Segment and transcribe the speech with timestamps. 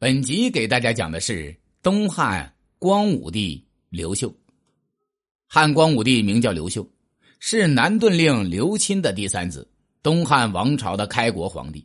[0.00, 1.52] 本集给大家讲的是
[1.82, 4.32] 东汉光武帝刘秀。
[5.48, 6.88] 汉光武帝名叫刘秀，
[7.40, 9.68] 是南顿令刘钦的第三子，
[10.00, 11.84] 东汉王朝的开国皇帝。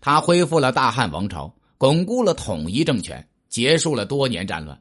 [0.00, 4.80] 他恢复了大汉王朝，巩固了统一政权，结束了多年战乱。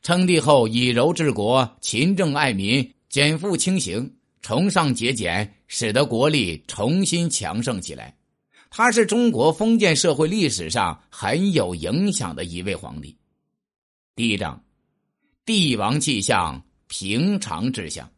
[0.00, 4.10] 称帝后以柔治国，勤政爱民，减负轻刑，
[4.40, 8.16] 崇尚节俭，使得国力重新强盛起来。
[8.76, 13.16] 他是中国封建社会历史上很有影响的一位皇帝。
[14.16, 14.64] 第一章，
[15.46, 18.10] 帝王气象，平常志向。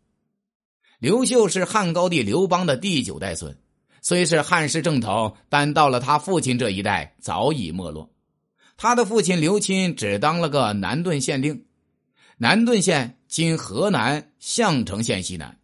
[0.99, 3.55] 刘秀是汉高帝刘邦的第九代孙，
[4.01, 8.11] 虽是汉室正统，但到了他父亲这一代早已没落。
[8.79, 11.67] 他的父亲刘钦只当了个南顿县令，
[12.39, 15.61] 南顿县今河南项城县西南，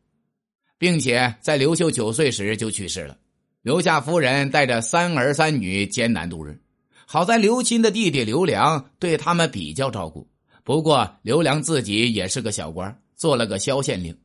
[0.77, 3.17] 并且在刘秀九岁时就去世了。
[3.63, 6.61] 留下夫人带着三儿三女艰难度日，
[7.07, 10.29] 好在刘钦的弟弟刘良对他们比较照顾。
[10.65, 14.19] 不过刘良自己也是个小官，做了个萧县令。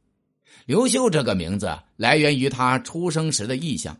[0.65, 3.95] 刘秀这个名字来源于他出生时的意象。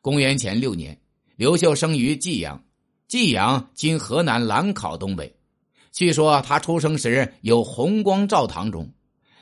[0.00, 0.98] 公元前六年，
[1.36, 2.64] 刘秀生于济阳，
[3.06, 5.36] 济阳今河南兰考东北。
[5.90, 8.90] 据说他出生时有红光照堂中，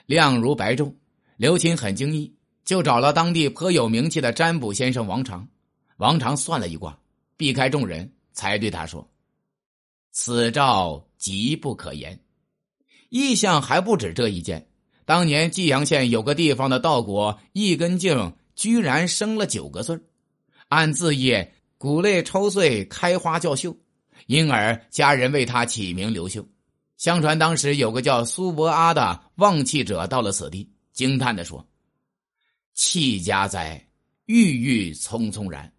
[0.06, 0.92] 亮如白昼。
[1.36, 2.34] 刘钦很惊异。
[2.70, 5.48] 就找了当地颇有名气的占卜先生王长，
[5.96, 6.96] 王长算了一卦，
[7.36, 9.10] 避开众人，才对他说
[10.14, 12.16] ：“此兆极不可言。”
[13.10, 14.68] 异象还不止这一件。
[15.04, 19.98] 当年济阳县有个地方的稻谷一根茎居然生了九个穗
[20.68, 21.44] 按字义，
[21.76, 23.76] 谷类抽穗，开花叫秀，
[24.28, 26.46] 因而家人为他起名刘秀。
[26.96, 31.66] 相传当时有个叫苏伯阿的望气者到了此地，惊叹的说。
[32.82, 33.86] 气家哉，
[34.24, 35.70] 郁郁葱葱然。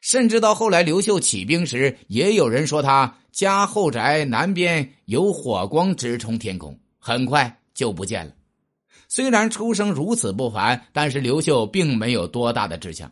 [0.00, 8.32] 甚至到后来，刘秀起兵时，也有人说他家后宅南边有火光直冲天空，很快就不见了。
[9.08, 13.10] 虽然出生如此不凡，但是刘秀并没有多大的志向。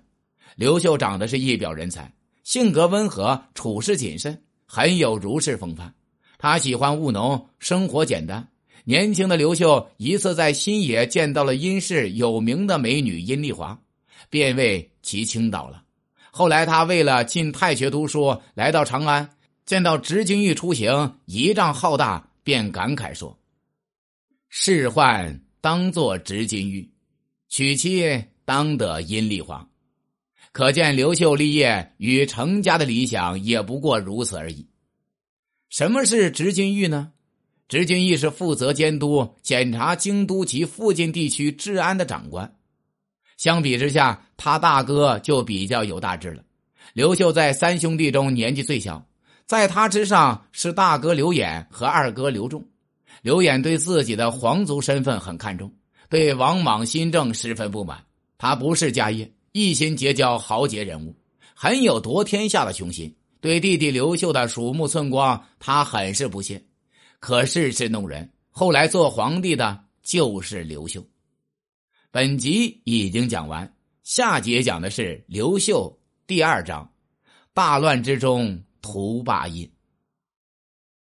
[0.54, 2.14] 刘秀长得是一表人才，
[2.44, 5.92] 性格温和，处事谨慎，很有儒士风范。
[6.38, 8.48] 他喜欢务农，生活简单。
[8.86, 13.78] 年轻的刘秀一次在新野见到了殷氏有名的美女殷丽华，
[14.28, 15.82] 便为其倾倒了。
[16.30, 23.38] 后来他为了进太学读书，来到长安，见到执金玉出行，仪仗浩大，便感慨说
[24.50, 26.90] ：“仕宦当作执金玉，
[27.48, 29.66] 娶妻当得殷丽华。”
[30.52, 34.68] 可见刘秀立业与成家的理想也不过如此而已。
[35.70, 37.12] 什么是执金玉呢？
[37.68, 42.54] 执金义是负责监督、检查京都及附近地区治安的长官。
[43.36, 46.42] 相比之下，他大哥就比较有大志了。
[46.92, 49.04] 刘秀在三兄弟中年纪最小，
[49.46, 52.64] 在他之上是大哥刘演和二哥刘仲。
[53.22, 55.72] 刘演对自己的皇族身份很看重，
[56.10, 58.04] 对王莽新政十分不满。
[58.36, 61.16] 他不是家业，一心结交豪杰人物，
[61.54, 63.16] 很有夺天下的雄心。
[63.40, 66.62] 对弟弟刘秀的鼠目寸光，他很是不屑。
[67.26, 71.02] 可事事弄人，后来做皇帝的就是刘秀。
[72.10, 76.92] 本集已经讲完，下节讲的是刘秀第二章：
[77.54, 79.66] 大乱之中图霸印。